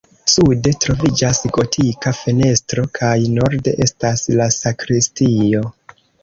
[0.33, 5.63] Sude troviĝas gotika fenestro kaj norde estas la sakristio.